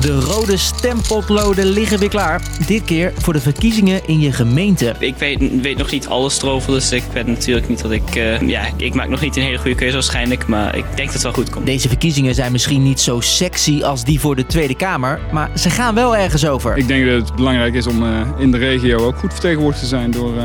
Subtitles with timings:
[0.00, 2.42] De rode stempotloden liggen weer klaar.
[2.66, 4.94] Dit keer voor de verkiezingen in je gemeente.
[4.98, 8.14] Ik weet, weet nog niet alles erover, dus ik weet natuurlijk niet dat ik...
[8.16, 11.12] Uh, ja, ik maak nog niet een hele goede keuze waarschijnlijk, maar ik denk dat
[11.12, 11.66] het wel goed komt.
[11.66, 15.70] Deze verkiezingen zijn misschien niet zo sexy als die voor de Tweede Kamer, maar ze
[15.70, 16.76] gaan wel ergens over.
[16.76, 19.88] Ik denk dat het belangrijk is om uh, in de regio ook goed vertegenwoordigd te
[19.88, 20.42] zijn door uh,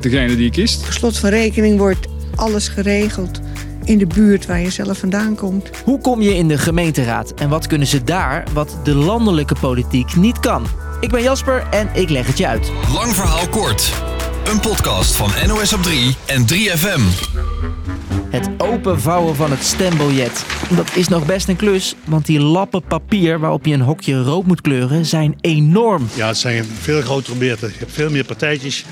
[0.00, 0.82] degene die je kiest.
[0.82, 3.40] Per slot van rekening wordt alles geregeld
[3.86, 5.70] in de buurt waar je zelf vandaan komt.
[5.84, 10.16] Hoe kom je in de gemeenteraad en wat kunnen ze daar wat de landelijke politiek
[10.16, 10.66] niet kan?
[11.00, 12.72] Ik ben Jasper en ik leg het je uit.
[12.92, 13.92] Lang verhaal kort.
[14.50, 17.00] Een podcast van NOS op 3 en 3FM.
[18.36, 20.44] Het openvouwen van het stembiljet.
[20.70, 24.46] Dat is nog best een klus, want die lappen papier waarop je een hokje rood
[24.46, 26.08] moet kleuren zijn enorm.
[26.14, 27.68] Ja, het zijn veel grotere beerten.
[27.68, 28.84] Je hebt veel meer partijtjes.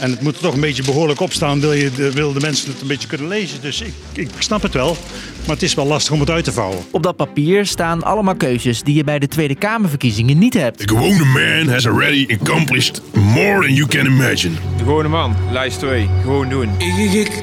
[0.00, 2.40] En het moet er toch een beetje behoorlijk op staan, wil, je de, wil de
[2.40, 3.60] mensen het een beetje kunnen lezen.
[3.60, 4.96] Dus ik, ik snap het wel,
[5.46, 6.78] maar het is wel lastig om het uit te vouwen.
[6.90, 10.78] Op dat papier staan allemaal keuzes die je bij de Tweede Kamerverkiezingen niet hebt.
[10.78, 14.54] The gewone man has already accomplished more than you can imagine.
[14.76, 16.70] De gewone man, lijst 2, gewoon doen.
[16.78, 17.42] Ik, ik, ik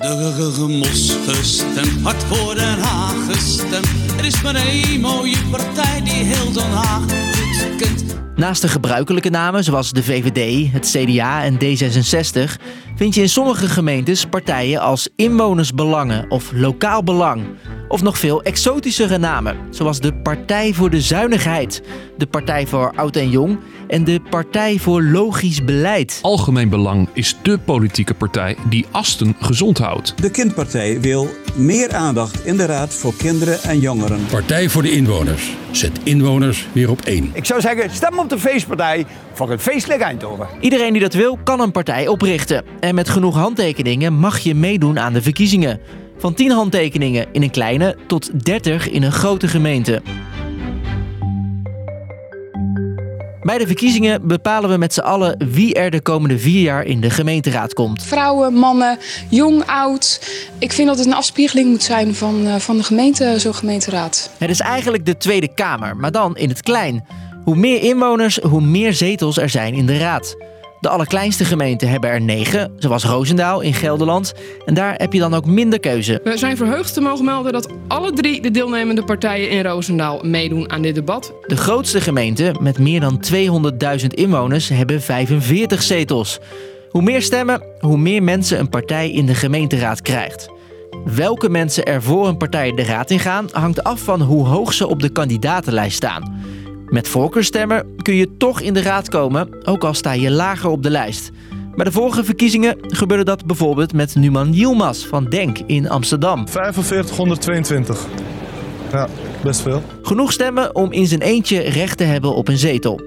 [0.00, 3.86] de gemos gestemd, hard voor Den Haag gestemd.
[4.18, 8.04] Er is maar één mooie partij die heel Den Haag goed kent.
[8.36, 12.60] Naast de gebruikelijke namen zoals de VVD, het CDA en D66
[13.00, 17.44] vind je in sommige gemeentes partijen als Inwonersbelangen of Lokaal Belang.
[17.88, 21.82] Of nog veel exotischere namen, zoals de Partij voor de Zuinigheid,
[22.16, 26.18] de Partij voor Oud en Jong en de Partij voor Logisch Beleid.
[26.22, 30.22] Algemeen Belang is de politieke partij die Asten gezond houdt.
[30.22, 34.26] De Kindpartij wil meer aandacht in de Raad voor kinderen en jongeren.
[34.30, 35.56] Partij voor de inwoners.
[35.70, 37.30] Zet inwoners weer op één.
[37.32, 40.48] Ik zou zeggen, stem op de feestpartij voor het feestelijk Eindhoven.
[40.60, 42.64] Iedereen die dat wil, kan een partij oprichten.
[42.80, 45.80] En met genoeg handtekeningen mag je meedoen aan de verkiezingen.
[46.18, 50.02] Van 10 handtekeningen in een kleine tot 30 in een grote gemeente.
[53.42, 57.00] Bij de verkiezingen bepalen we met z'n allen wie er de komende vier jaar in
[57.00, 58.02] de gemeenteraad komt.
[58.02, 58.98] Vrouwen, mannen,
[59.28, 60.30] jong, oud.
[60.58, 64.30] Ik vind dat het een afspiegeling moet zijn van, uh, van de gemeente, zo'n gemeenteraad.
[64.38, 67.04] Het is eigenlijk de Tweede Kamer, maar dan in het klein.
[67.44, 70.36] Hoe meer inwoners, hoe meer zetels er zijn in de raad.
[70.80, 74.34] De allerkleinste gemeenten hebben er negen, zoals Roosendaal in Gelderland.
[74.64, 76.20] En daar heb je dan ook minder keuze.
[76.24, 80.70] We zijn verheugd te mogen melden dat alle drie de deelnemende partijen in Roosendaal meedoen
[80.70, 81.32] aan dit debat.
[81.46, 83.24] De grootste gemeenten, met meer dan
[84.00, 86.38] 200.000 inwoners, hebben 45 zetels.
[86.90, 90.48] Hoe meer stemmen, hoe meer mensen een partij in de gemeenteraad krijgt.
[91.04, 94.72] Welke mensen er voor een partij de raad in gaan, hangt af van hoe hoog
[94.72, 96.42] ze op de kandidatenlijst staan.
[96.90, 100.82] Met voorkeurstemmen kun je toch in de raad komen, ook al sta je lager op
[100.82, 101.30] de lijst.
[101.74, 106.48] Bij de vorige verkiezingen gebeurde dat bijvoorbeeld met Numan Yilmaz van Denk in Amsterdam.
[106.48, 108.06] 4522.
[108.92, 109.08] Ja,
[109.42, 109.82] best veel.
[110.02, 113.00] Genoeg stemmen om in zijn eentje recht te hebben op een zetel.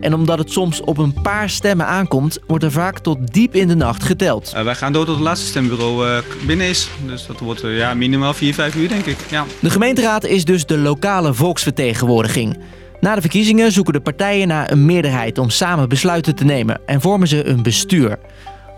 [0.00, 3.68] En omdat het soms op een paar stemmen aankomt, wordt er vaak tot diep in
[3.68, 4.52] de nacht geteld.
[4.56, 6.88] Uh, wij gaan door tot het laatste stembureau uh, binnen is.
[7.06, 9.16] Dus dat wordt uh, ja, minimaal 4, 5 uur, denk ik.
[9.30, 9.44] Ja.
[9.60, 12.56] De gemeenteraad is dus de lokale volksvertegenwoordiging.
[13.02, 17.00] Na de verkiezingen zoeken de partijen naar een meerderheid om samen besluiten te nemen en
[17.00, 18.18] vormen ze een bestuur.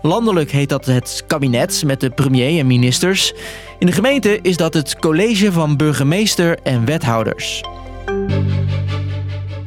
[0.01, 3.33] Landelijk heet dat het kabinet met de premier en ministers.
[3.79, 7.63] In de gemeente is dat het college van burgemeester en wethouders.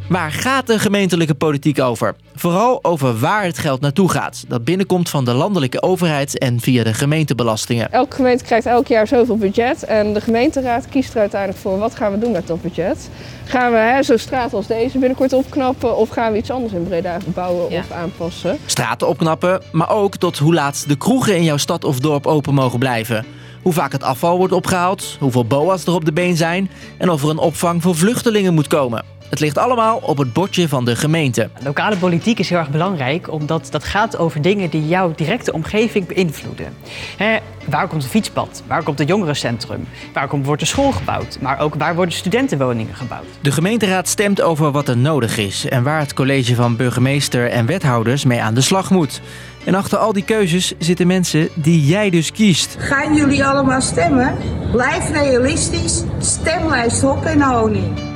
[0.09, 2.15] Waar gaat de gemeentelijke politiek over?
[2.35, 4.45] Vooral over waar het geld naartoe gaat.
[4.49, 7.93] Dat binnenkomt van de landelijke overheid en via de gemeentebelastingen.
[7.93, 9.85] Elke gemeente krijgt elk jaar zoveel budget.
[9.85, 13.11] En de gemeenteraad kiest er uiteindelijk voor wat gaan we doen met dat budget.
[13.45, 17.17] Gaan we zo'n straat als deze binnenkort opknappen of gaan we iets anders in Breda
[17.35, 17.79] bouwen ja.
[17.79, 18.59] of aanpassen?
[18.67, 22.55] Straten opknappen, maar ook tot hoe laat de kroegen in jouw stad of dorp open
[22.55, 23.25] mogen blijven.
[23.63, 27.23] Hoe vaak het afval wordt opgehaald, hoeveel boa's er op de been zijn en of
[27.23, 29.17] er een opvang voor vluchtelingen moet komen.
[29.29, 31.49] Het ligt allemaal op het bordje van de gemeente.
[31.63, 36.07] Lokale politiek is heel erg belangrijk, omdat dat gaat over dingen die jouw directe omgeving
[36.07, 36.75] beïnvloeden.
[37.17, 38.63] He, waar komt het fietspad?
[38.67, 39.89] Waar komt het jongerencentrum?
[40.13, 41.39] Waar komt, wordt de school gebouwd?
[41.41, 43.25] Maar ook waar worden studentenwoningen gebouwd?
[43.41, 47.67] De gemeenteraad stemt over wat er nodig is en waar het college van burgemeester en
[47.67, 49.21] wethouders mee aan de slag moet.
[49.65, 52.77] En achter al die keuzes zitten mensen die jij dus kiest.
[52.79, 54.37] Gaan jullie allemaal stemmen?
[54.73, 56.03] Blijf realistisch.
[56.19, 58.08] Stemlijst hop en honing.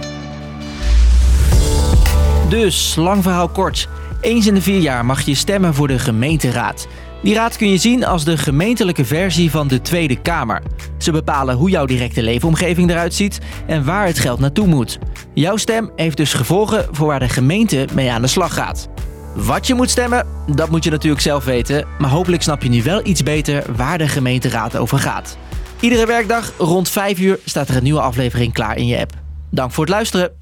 [2.52, 3.88] Dus, lang verhaal kort.
[4.20, 6.86] Eens in de vier jaar mag je stemmen voor de gemeenteraad.
[7.22, 10.62] Die raad kun je zien als de gemeentelijke versie van de Tweede Kamer.
[10.98, 14.98] Ze bepalen hoe jouw directe leefomgeving eruit ziet en waar het geld naartoe moet.
[15.34, 18.88] Jouw stem heeft dus gevolgen voor waar de gemeente mee aan de slag gaat.
[19.34, 22.82] Wat je moet stemmen, dat moet je natuurlijk zelf weten, maar hopelijk snap je nu
[22.82, 25.36] wel iets beter waar de gemeenteraad over gaat.
[25.80, 29.12] Iedere werkdag rond 5 uur staat er een nieuwe aflevering klaar in je app.
[29.50, 30.41] Dank voor het luisteren.